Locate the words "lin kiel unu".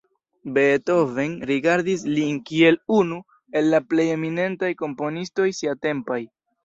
2.15-3.21